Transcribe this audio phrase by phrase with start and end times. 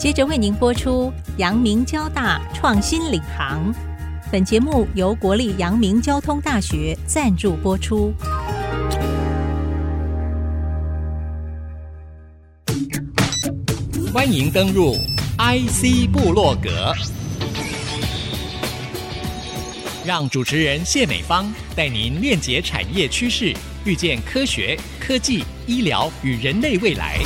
[0.00, 3.70] 接着为您播出阳明交大创新领航。
[4.32, 8.10] 本节目由国立阳明交通大学赞助播出。
[14.10, 14.94] 欢迎登入
[15.36, 16.94] IC 部落格，
[20.06, 23.54] 让主持人谢美芳带您链接产业趋势，
[23.84, 27.18] 预见科学、科技、医疗与人类未来。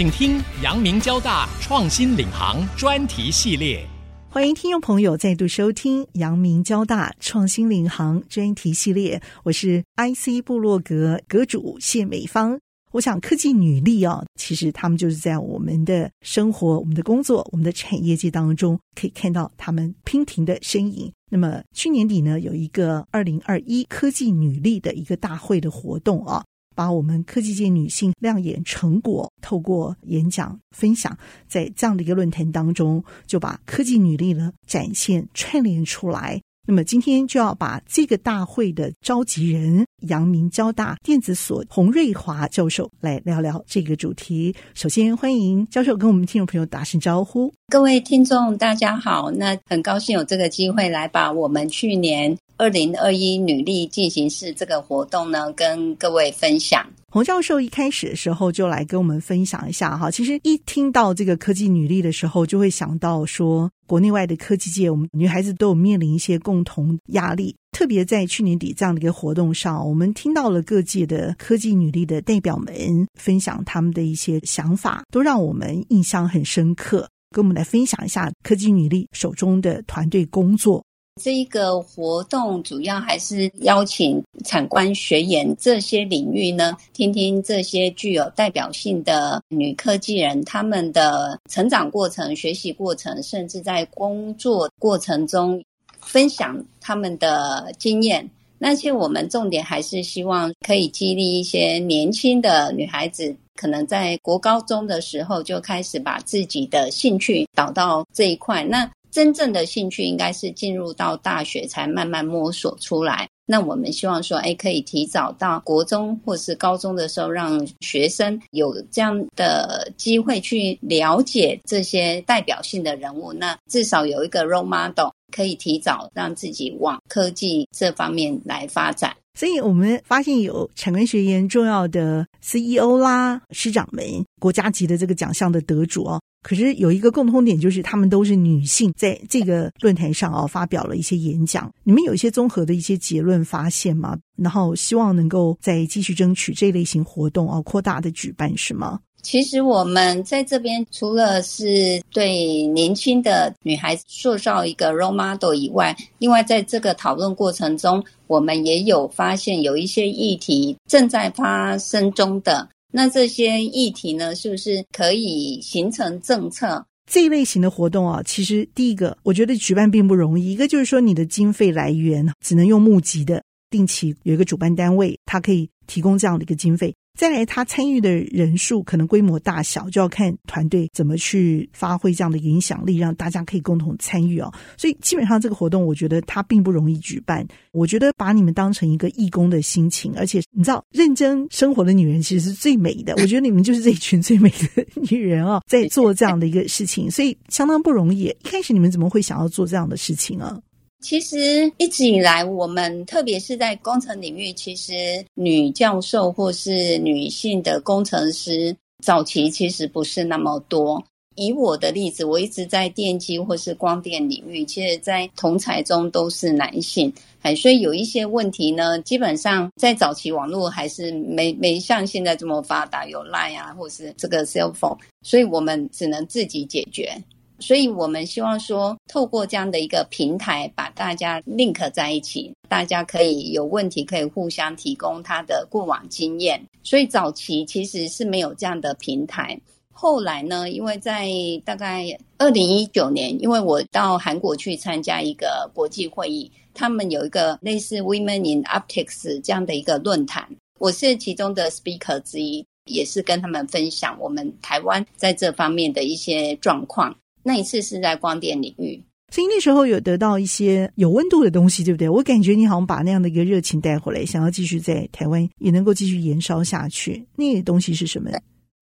[0.00, 3.86] 请听阳明交大创新领航专题系列。
[4.30, 12.58] 欢迎听众朋友再度收听阳明交大创新领航专题系列，我是 IC 部落格阁主谢美芳。
[12.92, 21.12] 我想科技女力啊，其实他们就是在我们的生活、我们的工作、我们的产业界当中，可以看到他们娉婷的身影。
[21.30, 26.42] 那么去年底呢，有一个二零二一科技女力的一个大会的活动啊。
[26.74, 31.16] 把我们科技界女性亮眼成果，透过演讲分享，
[31.48, 36.40] 在这样的一个论坛当中，就把科技女力呢展现串联出来。
[36.68, 44.54] 那么今天就要把这个大会的召集人，阳明交大电子所洪瑞华教授来聊聊这个主题。
[44.74, 47.52] 首先欢迎教授跟我们听众朋友打声招呼。
[47.68, 52.36] 各位听众大家好，那很高兴有这个机会来把我们去年。
[52.60, 56.86] 二零二一女力进行式这个活动呢，跟各位分享。
[57.08, 60.10] 洪教授一开始的时候就来跟我们分享一下哈。
[60.10, 67.56] 其实一听到这个科技女力的时候，就会想到说，国内外的科技界，我们女孩子都有面临一些共同压力。
[67.72, 72.74] 特别在去年底这样的一个活动上，我们听到了各界的科技女力的代表们
[73.14, 77.08] 分享他们的一些想法，都让我们印象很深刻。
[77.32, 80.84] 跟我们来分享一下科技女力手中的团队工作。
[81.22, 95.62] 这一个活动主要还是邀请产官学研这些领域呢，听听这些具有代表性的女科技人他们的成长过程、学习过程，甚至在工作过程中
[96.00, 98.28] 分享他们的经验。
[98.58, 108.62] 那些我们重点还是希望可以激励一些年轻的女孩子，可能在国高中的时候就开始把自己的兴趣导到这一块。
[108.62, 113.28] 那真正的兴趣应该是进入到大学才慢慢摸索出来。
[113.46, 123.32] 那我们希望说，哎，可以提早到国中或是高中的时候，让学生有这样的机会去了解这些代表性的人物。
[123.32, 129.16] 那至少有一个 role model，可以提早让自己往科技这方面来发展。
[129.34, 134.04] 所以我们发现有产官学研重要的 CEO 啦、师长们、
[134.40, 136.20] 国家级的这个奖项的得主哦。
[136.42, 141.70] 可是有一个共通点，就是他们都是女性，在这个论坛上啊发表了一些演讲。
[141.84, 144.18] 你们有一些综合的一些结论发现吗？
[144.36, 148.98] 然后希望能够再继续争取这类型活动啊，扩大的举办是吗？
[149.22, 162.68] 其实我们在这边除了是对年轻的女孩子塑造一个 role model 以外，另外在这个讨论过程中，我们也有发现有一些议题正在发生中的。
[162.92, 166.84] 那这些议题呢，是不是可以形成政策？
[167.10, 170.52] 这一类型的活动啊，其实第一个，我觉得举办并不容易。
[170.52, 176.94] 一个就是说，你的经费来源只能用募集的，定期有一个主办单位，它可以提供这样的一个经费。
[177.18, 184.50] 再来，他参与的人数可能规模大小，就要看团队怎么去发挥这样的影响力，让大家可以共同参与哦。
[184.76, 187.46] 所以基本上这个活动，我觉得它并不容易举办。
[187.72, 193.12] 我觉得把你们当成一个义工的心情，而且你知道，认真生活的女人其实是最美的。
[193.18, 198.24] 我觉得你们就是这一群最美的女人哦， 在做这样的一个事情，所以相当不容易。
[198.24, 200.58] 一开始你们怎么会想要做这样的事情啊？
[201.00, 204.92] 其实一直以来，我们特别是在工程领域，其实
[205.34, 211.02] 女教授或是女性的工程师，早期其实不是那么多。
[211.36, 227.16] 以我的例子，我一直在电机或是光电领域，其实在同侪中都是男性，哎，所以有一些问题呢，基本上在早期网络还是没没像现在这么发达，有 Line 啊，或是这个 cell phone，所以我们只能自己解决。
[227.60, 236.60] 所以我们希望说，透过这样的一个平台，把大家 link 在一起，大家可以有问题可以互相提供他的过往经验。
[236.82, 239.60] 所以早期其实是没有这样的平台。
[239.92, 241.28] 后来呢，因为在
[241.62, 242.06] 大概
[242.38, 250.48] 二零一九年，因为我到韩国去参加一个国际会议，他们有一个类似 Women in Optics 这样的一个论坛，
[250.78, 257.14] 我是其中的 speaker 之一，也是跟他们分享我们台湾在这方面的一些状况。
[257.42, 259.02] 那一次是在光电领域，
[259.32, 262.08] 所以那时候有得到一些有温度的东西，对不对？
[262.08, 267.24] 我感觉你好像把那样的一个热情带回来，想要继续在台湾也能够继续延烧下去。
[267.36, 268.30] 那个东西是什么？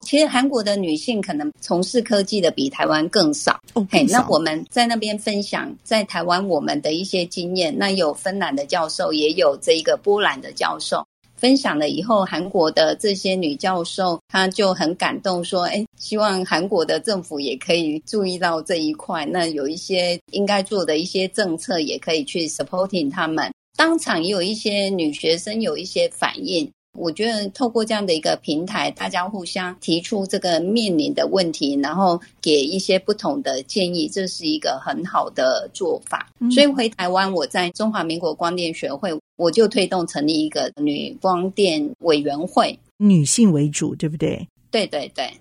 [0.06, 3.60] 其实韩国的女性可能从事科技的比台湾更少。
[3.72, 11.04] OK，，那我们在那边分享在台湾我们的一些经验，那有芬兰的教授，也有这一个波兰的教授。
[11.38, 26.68] 分享了以后，韩国的这些女教授，她就很感动，说：“哎，希望韩国的政府也可以注意到这一块，那有一些应该做的一些政策，也可以去 supporting 他们。”当场也有一些女学生有一些反应。
[26.98, 36.30] 我觉得透过这样的一个平台，大家互相提出这个面临的问题，然后给一些不同的建议，这是一个很好的做法。
[36.40, 36.50] 嗯。
[36.50, 39.16] 所以回台湾，我在中华民国光电学会。
[39.38, 44.44] 我就推动成立一个女光电委员会，女性为主，对不对？
[44.68, 45.32] 对对对，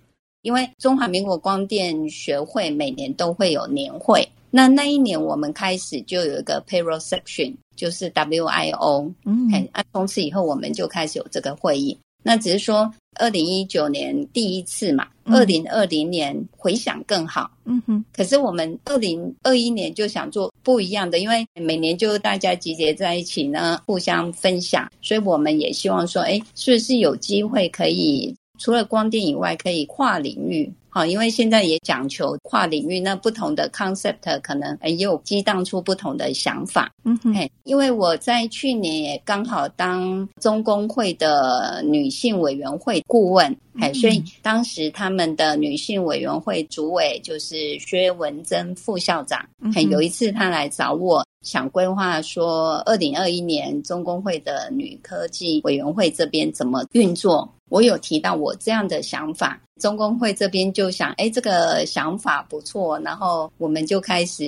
[0.43, 11.97] 因为中华民国光电学会每年都会有年会，那那一年我们开始就有一个 payroll section，就是 WIO，嗯，那从此以后我们就开始有这个会议。
[12.23, 17.49] 那只是说，二零一九年第一次嘛，二零二零年回想更好。
[17.63, 18.03] 嗯哼。
[18.11, 30.69] 可是我们二零二一年就想做不一样的，因为每年就大家集结在一起呢，互相分享，所以我们也希望说，哎，是不是有机会可以除了光电以外，可以跨领域？
[30.97, 36.91] 好，因为现在也讲求跨领域，那不同的 concept 可能也有激荡出不同的想法。
[37.03, 43.45] 嗯哼，因为我在去年也刚好当中工会的女性委员会顾问，
[43.79, 49.47] 哎、嗯，所以当时他们的女性委员会主委就是薛文珍副校长。
[49.61, 57.47] 嗯，有一次他来找我，想规划说二零二一年中工会的女科技委员会这边怎么运作。
[57.69, 64.43] 我有提到我这样的想法，中工会这边就想，哎，这个想法不错，然后我们就开始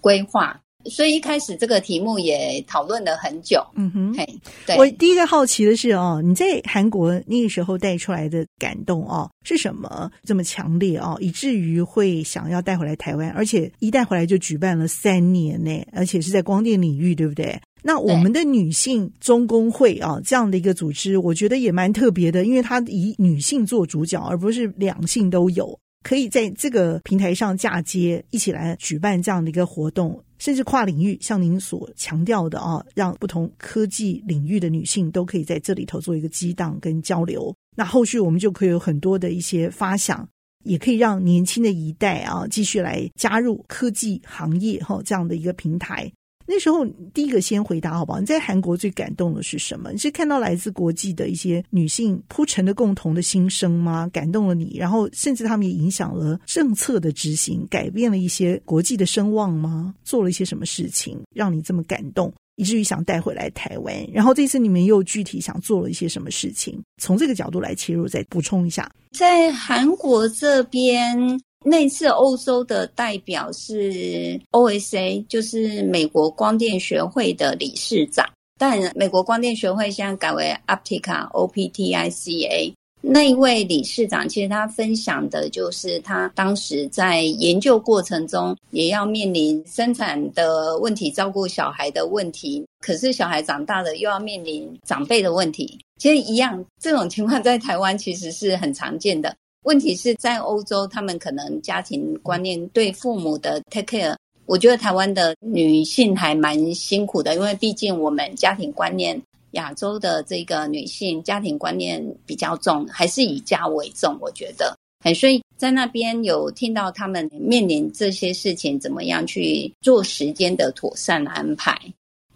[0.00, 0.60] 规划。
[0.86, 3.62] 所以一开始这个题目也讨论了很久。
[3.74, 4.26] 嗯哼，嘿，
[4.66, 4.78] 对。
[4.78, 17.60] 我第一个好奇的是哦，你在韩国那个时候带出来的感动哦，是什么这么强烈哦，以至于会想要带回来台湾，而且一带回来就举办了三年呢，而且是在光电领域，对不对？
[17.82, 37.54] 那我们的女性中工会啊，这样的一个组织，我觉得也蛮特别的，因为它以女性做主角，而不是两性都有，可以在这个平台上嫁接，一起来举办这样的一个活动，甚至跨领域，像您所强调的啊，让不同科技领域的女性都可以在这里头做一个激荡跟交流。
[37.76, 40.28] 那后续我们就可以有很多的一些发想，
[40.64, 46.10] 也可以让年轻的一代啊继续来加入科技行业哈这样的一个平台。
[46.52, 48.18] 那时候，第一个先回答好不好？
[48.18, 49.92] 你在韩国最感动的是什么？
[49.92, 54.10] 你是看到来自国际的一些女性铺陈的共同的心声吗？
[54.12, 59.94] 感动了你，然后甚至他们也影响了政策的执行，改变了一些国际的声望吗？
[60.02, 63.94] 做了一些什么事情让你这么感动，以至于想带回来台湾？
[64.12, 66.82] 然后这次你们又具体想做了一些什么事情？
[67.00, 68.90] 从这个角度来切入，再补充一下。
[69.16, 71.40] 在韩国这边。
[71.64, 78.26] 那次欧洲的代表是 OSA，就是美国光电学会的理事长。
[78.58, 82.72] 但美国光电学会现在改为 Optica，O-P-T-I-C-A。
[83.02, 92.62] 那一位理事长，其实他分享的就是他当时在研究过程中，也要面临生产的问题、照顾小孩的问题。
[92.80, 95.78] 可是小孩长大了，又要面临长辈的问题。
[95.98, 99.34] 其实一样，这种情况在台湾其实是很常见的。
[99.62, 109.20] 问题是在欧洲，他们可能家庭观念对父母的 take care，我觉得台湾的女性还蛮辛苦的，因为毕竟我们家庭观念，
[109.52, 114.76] 亚洲的这个女性家庭观念比较重，还是以家为重，我觉得，
[115.14, 121.78] 所以在那边有听到他们面临这些事情，怎么样去做时间的妥善安排。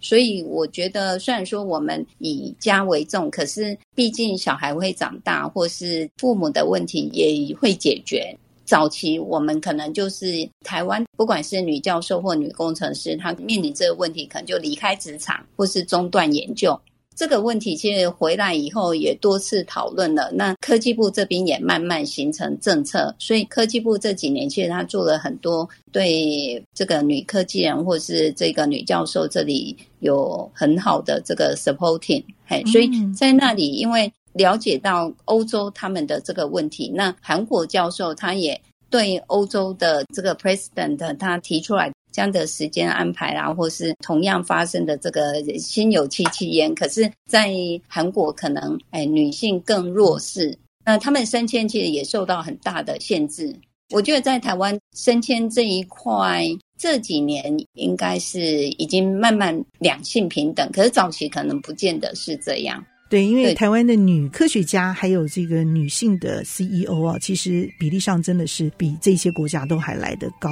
[0.04, 8.36] 所以我觉得，虽然说我们以家为重，可是毕竟小孩会长大，或是父母的问题也会解决。
[8.66, 16.78] 早期我们可能就是台湾，不管是女教授或女工程师，她面临这个问题，可能就离开职场，或是中断研究。
[17.14, 41.92] 这个问题其实回来以后也多次讨论了，那科技部这边也慢慢形成政策，所以科技部这几年其实他做了很多对这个女科技人或是这个女教授这里有很好的这个 supporting，嘿，所以在那里因为了解到欧洲他们的这个问题，那韩国教授他也对欧洲的这个 president 他提出来。
[42.14, 46.72] 这样的时间安排啊，或是同样发生的这个心有戚戚焉。
[46.72, 47.52] 可是，在
[47.88, 53.52] 韩国可能，哎，女性更弱势，那他们升迁其实也受到很大的限制。
[53.90, 56.44] 我觉得在台湾升迁这一块，
[56.78, 62.80] 这几年应该是已经慢慢两性平等，可是早期可能不见得是这样。
[63.10, 70.50] 对，因为台湾的女科学家还有这个女性的 CEO 啊，其实比例上真的是比这些国家都还来得高，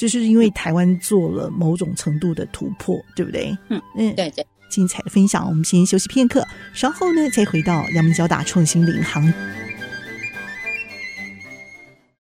[0.00, 3.54] 就是因为台湾做了某种程度的突破，对不对？
[3.68, 4.42] 嗯嗯，对对。
[4.70, 6.42] 精彩的分享，我们先休息片刻，
[6.72, 9.30] 稍后呢再回到阳明交大创新领航。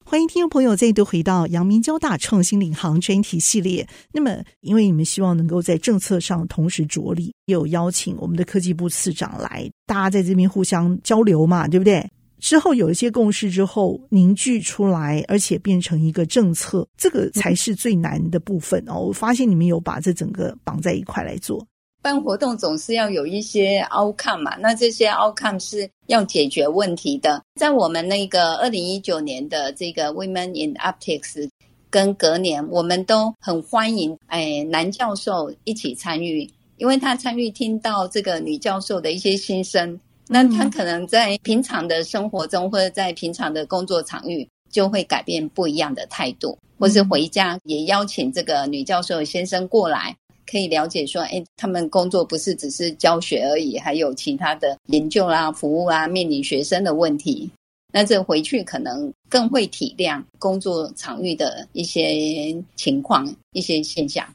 [0.05, 3.87] 欢迎听众朋友再度回到阳明交大创新领航专题系列。
[4.13, 12.05] 那么，因为你们希望能够在政策上同时着力，也有邀请我们的科技部次长来，大家在这边互相交流嘛，对不对？
[12.43, 18.99] 之后有一些共识之后凝聚出来，而且变成一个政策，这个才是最难的部分哦。
[18.99, 21.65] 我发现你们有把这整个绑在一块来做。
[22.03, 27.41] 办活动总是要有一些 outcome 嘛，那这些 outcome 是要解决问题的。
[27.55, 31.49] 在我们那个二零一九年的这个 Women in Optics，
[31.91, 40.01] 跟隔年，我们都很欢迎哎男教授一起参与，因为他参与听到这个女教授的一些心声，
[40.33, 50.17] 那他可能在平常的生活中或者在平常的工作场域就会改变不一样的态度，或是回家也邀请这个女教授先生过来。
[50.45, 57.51] 可以了解说，哎，他们工作不是只是教学而已，还有其他的研究啦、服务啊，面临学生的问题。
[57.93, 64.27] 那这回去可能更会体谅工作场域的一些情况、一些现象。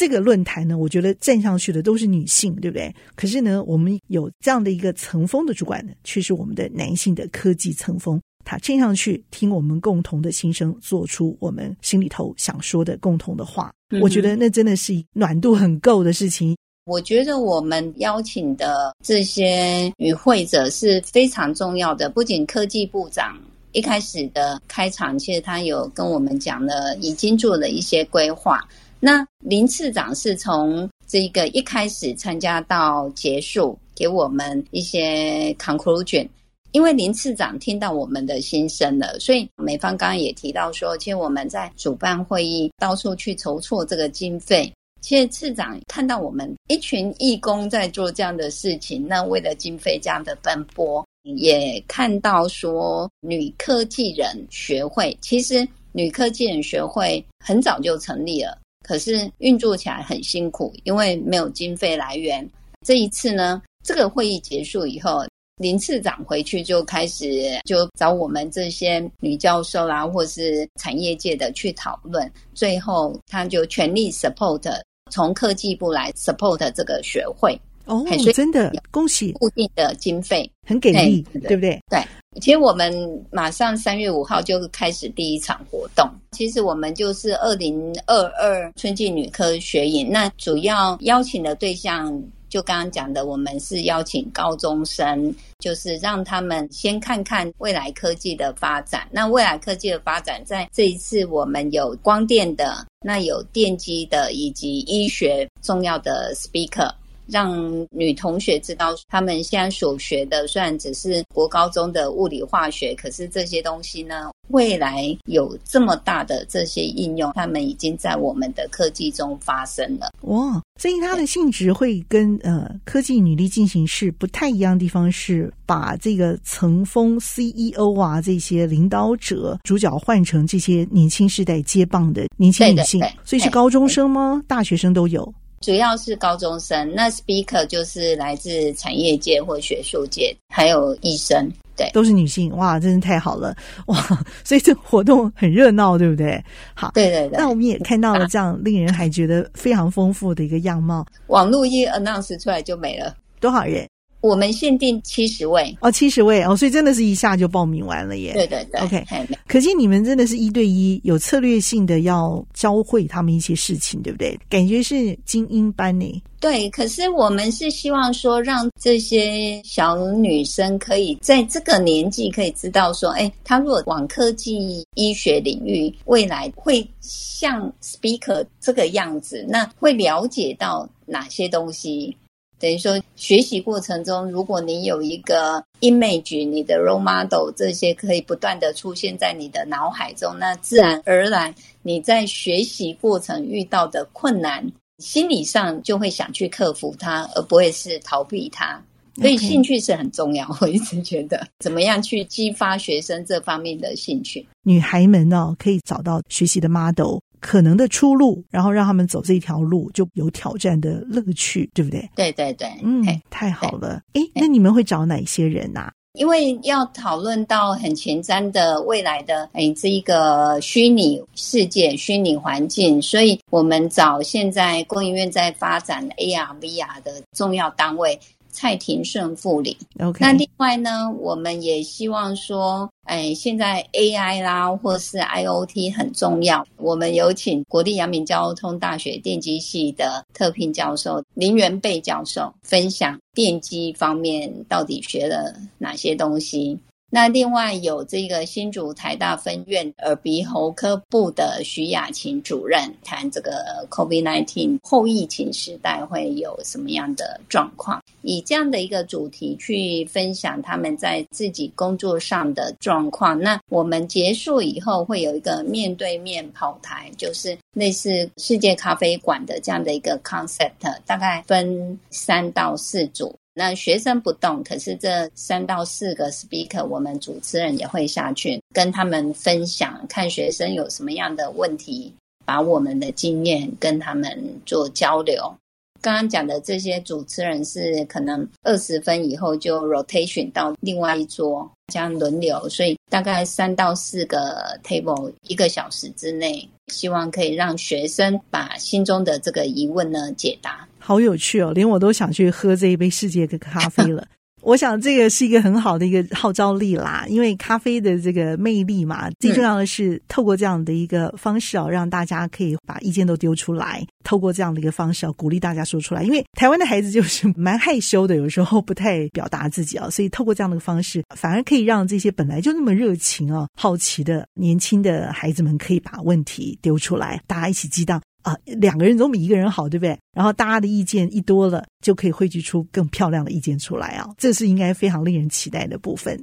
[0.00, 2.90] 这个论坛呢，我觉得站上去的都是女性，对不对？
[3.14, 8.18] 可是呢，我们有这样的一个层峰的主管呢，却是我们的男性的科技层峰。
[8.42, 13.70] 他站上去听我们共同的心声，做出我们心里头想说的共同的话。
[14.00, 16.56] 我觉得那真的是暖度很够的事情。
[16.86, 22.08] 我觉得我们邀请的这些与会者是非常重要的。
[22.08, 23.38] 不仅科技部长
[23.72, 28.66] 一开始的开场，其实他有跟我们讲了，已经做了一些规划。
[29.00, 36.28] 那林次长是从这个一开始参加到结束，给我们一些 conclusion。
[36.72, 44.72] 因为林次长听到我们的心声了，所以美方刚刚也提到说，其实我们在主办会议，到处去筹措这个经费。
[45.00, 62.48] 其实次长看到我们一群义工在做这样的事情，那为了经费这样的奔波，也看到说女科技人学会，其实女科技人学会很早就成立了，可是运作起来很辛苦，因为没有经费来源。
[62.86, 65.24] 这一次呢，这个会议结束以后。
[65.56, 74.62] 林次长回去就开始就找我们这些女教授啦，或是产业界的去讨论，最后他就全力 support
[75.10, 81.78] 从科技部来 support 这个学会哦，真的恭喜固定的经费很给力，对不对？
[81.90, 82.02] 对，
[82.40, 86.08] 其实我们马上三月五号就开始第一场活动。
[86.30, 92.22] 其实我们就是二零二二春季女科学影，那主要邀请的对象。
[92.48, 99.06] 就刚刚讲的，我们是邀请高中生，就是让他们先看看未来科技的发展。
[99.12, 106.92] 那未来科技的发展，在这一次我们有光电的，那有电机的，以及医学重要的 speaker。
[107.30, 120.12] 让女同学知道，他们现在所学的虽然只是国高中的物理化学，可是这些东西呢，未来有这么大的这些应用，他们已经在我们的科技中发生了。
[120.22, 120.60] 哇！
[120.80, 134.42] 所以它的性质会跟呃科技女力进行式不太一样的地方是，把这个层峰 CEO 啊这些领导者主角换成这些年轻世代接棒的年轻女性，所以是高中生吗？
[134.48, 135.32] 大学生都有。
[135.60, 144.02] 主要是高中生，那 speaker 就是来自产业界或学术界，还有医生，对，都是女性，哇，真是太好了，哇，
[144.42, 146.42] 所以这活动很热闹，对不对？
[146.72, 147.36] 好，对对对。
[147.38, 151.04] 那我们也看到了这样令人还觉得非常丰富的一个样貌。
[151.26, 153.86] 网络一 announce 出来就没了，多少人？
[154.20, 158.32] 我们限定七十位哦，七十位哦，所以真的是一下就报名完了耶。
[158.34, 159.04] 对对对，OK。
[159.46, 164.38] 可惜你们真的是一对一，有策略性的要教会他们一些事情，对不对？
[164.48, 166.22] 感觉是精英班呢。
[166.38, 182.16] 对，可是我们是希望说，让这些小女生可以在这个年纪可以知道说，哎，她如果往科技医学领域，未来会像 speaker 这个样子，那会了解到哪些东西。
[182.60, 198.78] 等于说，学习过程中，如果你有一个 image，你的 role model 这些可以不断的出现在你的脑海中，那自然而然你在学习过程遇到的困难，心理上就会想去克服它，而不会是逃避它。
[199.16, 204.46] 所以兴趣是很重要我一直觉得，怎么样去激发学生这方面的兴趣？
[204.62, 207.18] 女孩们呢，可以找到学习的 model。
[207.40, 212.08] 可能的出路，然后让他们走这条路就有挑战的乐趣，对不对？
[212.14, 214.02] 对对对，嗯，太好了。
[214.12, 215.92] 哎，那你们会找哪些人呐、啊？
[216.14, 228.18] 因为要讨论到很前瞻的未来的哎，这一个虚拟世界、虚拟环境，所以我们找现在工研院在发展 AR、VR 的重要单位。
[228.52, 230.18] 蔡廷顺副理，OK。
[230.20, 236.66] 那另外呢，我们也希望说，哎，现在 AI 啦，或是 IoT 很重要。
[236.76, 246.78] 我们有请国立阳明交通大学电机系的特聘教授林元贝教授分享电机方面到底学了哪些东西。
[247.12, 263.38] 那另外有这个新竹台大分院耳鼻喉科部的徐雅琴主任谈这个 COVID-19 后疫情时代会有什么样的状况，以这样的一个主题去分享他们在自己工作上的状况。
[263.38, 270.70] 那我们结束以后会有一个面对面跑台，就是类似世界咖啡馆的这样的一个 concept，
[271.06, 273.34] 大概分三到四组。
[273.52, 282.14] 那学生不动，可是这三到四个 speaker，我们主持人也会下去跟他们分享，看学生有什么样的问题，
[282.46, 285.52] 把我们的经验跟他们做交流。
[286.02, 300.86] 刚刚讲的这些主持人是可能二十分以后就 rotation 到另外一桌，这样轮流，所以大概三到四个 table，一个小时之内，希望可以让学生把心中的这个疑问呢解答。
[300.98, 304.26] 好有趣哦，连我都想去喝这一杯世界的咖啡了。
[304.62, 314.04] 我想这个是一个很好的一个号召力啦，因为咖啡的这个魅力嘛，最重要的是透过这样的一个方式哦，让大家可以把意见都丢出来。
[314.22, 316.22] 透过这样的一个方式哦，鼓励大家说出来。
[316.22, 328.20] 因为台湾的孩子就是蛮害羞的，有时候不太表达自己啊，所以透过这样的方式，反而可以让这些本来就那么热情啊、好奇的年轻的孩子们，可以把问题丢出来，大家一起激荡。
[328.42, 330.18] 啊，两个人总比一个人好，对不对？
[330.32, 334.28] 然后大家的意见一多了，就可以汇聚出更漂亮的意见出来啊！
[334.38, 336.42] 这是应该非常令人期待的部分。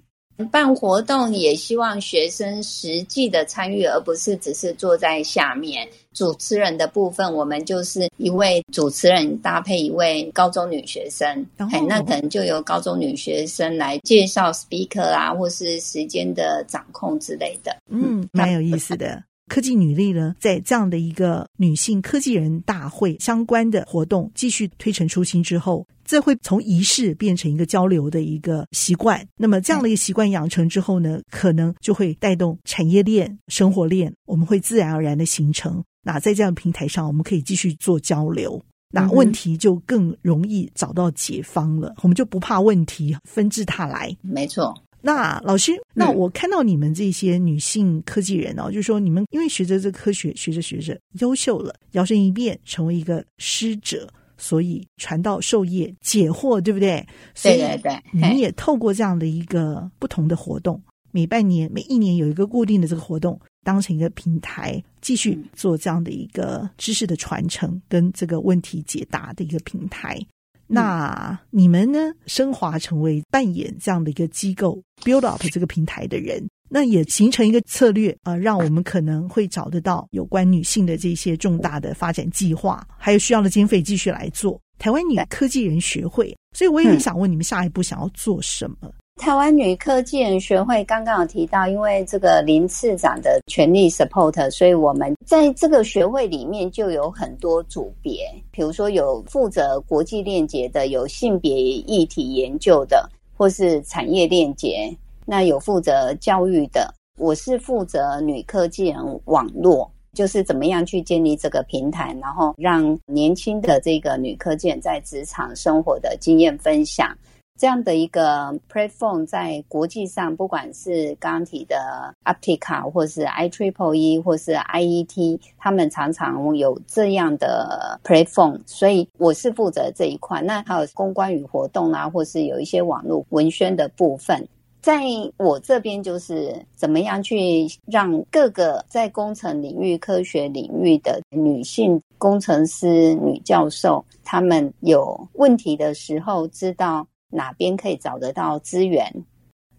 [0.51, 5.87] 办活动也希望学生实际的参与，而不是只是坐在下面。
[6.13, 17.75] 主持人的部分，我们就是一位主持人搭配一位高中女学生，哦、那可能就由高中女学生来介绍 speaker 啊，或是时间的掌控之类的。
[17.89, 19.23] 嗯，蛮有意思的。
[19.47, 29.25] 科技女力呢，在这样的一个女性科技人大会相关的活动继续推陈出新之后，这会从仪式变成一个交流的一个习惯。
[29.37, 35.83] 那么这样的一个习惯养成之后呢，可能就会带动产业链、生活链，我们会自然而然的形成。
[36.03, 41.93] 那在这样的平台上，我们可以继续做交流，那问题就更容易找到解方了。
[42.01, 44.15] 我们就不怕问题纷至沓来。
[44.21, 44.73] 没错。
[45.01, 57.05] 那老师，那我看到你们这些女性科技人哦，嗯、就是说你们因为学着这科学，学着学着优秀了，摇身一变成为一个师者，所以传道授业解惑，对不对？
[57.41, 58.03] 对对对。
[58.11, 60.81] 你们也透过这样的一个不同的活动，
[61.11, 70.19] 每半年、每一年有一个固定的这个活动，当成一个平台，继续做这样的一个知识的传承跟这个问题解答的一个平台。
[70.67, 72.11] 那你们呢？
[72.25, 86.35] 升华成为扮演这样的一个机构，build up 这个平台的人，那也形成一个策略啊、呃，让我们可能会找得到有关女性的这些重大的发展计划，还有需要的经费继续来做台湾女科技人学会。
[86.55, 88.91] 所以我也很想问你们，下一步想要做什么？
[89.17, 104.95] 台湾女科技人学会刚刚有提到，因为这个林次长的全力 support，所以我们在这个学会里面就有很多组别，比如说有负责国际链接的，有性别议题研究的，或是产业链接。
[105.25, 117.17] 那有负责教育的，我是负责女科技人网络，就是怎么样去建立这个平台，然后让年轻的这个女科技人在职场生活的经验分享。
[117.57, 121.75] 这样的一个 platform 在国际上，不管是刚刚提的
[122.23, 130.39] Aptica 或是 IEEE 或是 IET，他们常常有这样的 platform，所以我是负责这一块。
[130.41, 134.47] 那还有公关与活动啊，或是有一些网络文宣的部分，
[134.79, 135.01] 在
[135.37, 147.05] 我这边就是怎么样去让各个在工程领域、科学领域的女性工程师、女教授，她们有问题的时候知道。
[147.29, 149.11] 哪边可以找得到资源？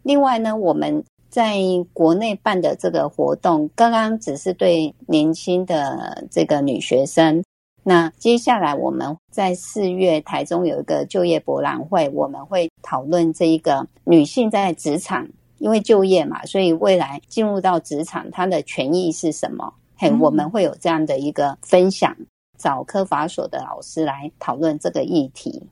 [0.02, 1.58] 另外呢，我们在
[1.92, 7.42] 国内办的这个活动，刚刚只是对年轻的这个女学生。
[7.84, 15.26] 那接下来我们在四月台中有一个就业博览会，我们会讨论这一个女性在职场，
[15.58, 19.72] 因为就业嘛，所以未来进入到职场，她的权益是什么？
[19.96, 22.14] 嘿，我们会有这样的一个分享，
[22.58, 25.62] 找科法所的老师来讨论这个议题。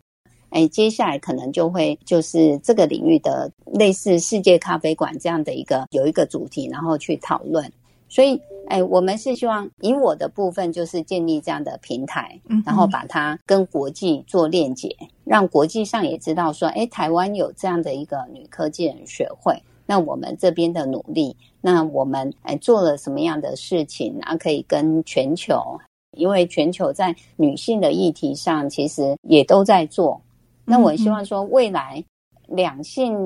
[0.50, 7.70] 哎，接下来可能就会就是这个领域的类似世界咖啡馆这样的一个有一个主题，然后去讨论。
[8.08, 14.88] 所以，哎，我们是希望以我的部分就是建立这样的平台，然后把它跟国际做链接，
[15.24, 19.60] 让国际上也知道说，哎，台湾有这样的一个女科技人学会。
[19.84, 25.60] 那我们这边的努力，那我们哎做了什么样的事情，然后可以跟全球，
[26.16, 30.20] 因为全球在女性的议题上其实也都在做。
[30.66, 32.02] 那我希望说，未来
[32.48, 33.16] 两性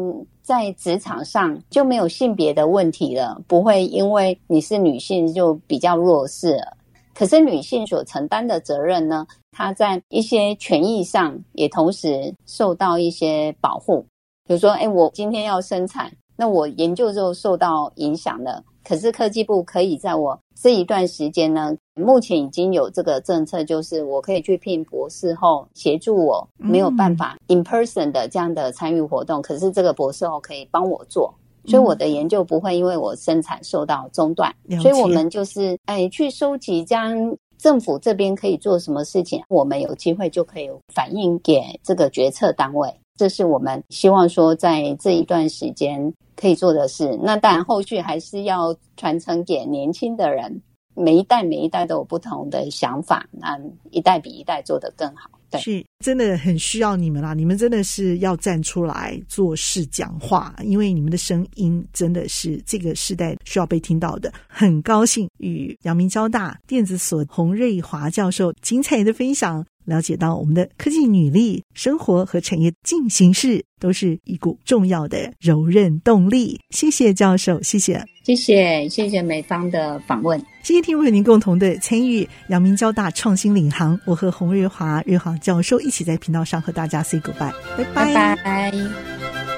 [0.43, 6.77] 在职场上就没有性别的问题了，不会因为你是女性就比较弱势了。
[7.15, 14.05] 可是女性所承担的责任呢，她在一些权益上也同时受到一些保护。
[14.47, 18.65] 比如说，哎，我今天要生产，那我研究就受到影响了。
[18.83, 31.31] 可是科技部可以在我这一段时间呢，目前已经有这个政策，就是我可以去聘博士后协助我没有办法 in person 的这样的参与活动，可是这个博士后可以帮我做，
[31.67, 34.51] 所以我的研究不会因为我生产受到中断。
[34.81, 42.91] 所以我们就是哎去收集，将政府这边可以做什么事情，我们有机会就可以反映给这个决策单位。
[43.21, 47.21] 这是我们希望说在这一段时间可以做的事。
[47.23, 50.63] 那当然，后续还是要传承给年轻的人。
[50.95, 53.59] 每一代每一代都有不同的想法，那
[53.91, 55.31] 一代比一代做得更好。
[55.51, 57.35] 对，是真的很需要你们啦！
[57.35, 64.33] 你们真的是要站出来做事讲话，因为你们的声音真的是这个时代需要被听到的。
[64.49, 69.65] 很高兴与阳明交大电子所洪瑞华教授精彩的分享。
[69.91, 76.59] 了解到我们的科技女力生活和产业进行式都是一股重要的柔韧动力。
[76.71, 82.27] 谢谢教授，谢谢，谢谢，谢谢美方的访问，谢谢听众您共同的参与。
[82.49, 87.53] 阳明交大创新领航，我和洪瑞华瑞航教授一起在频道上和大家 say goodbye，
[87.93, 88.15] 拜。
[88.15, 89.50] 拜拜。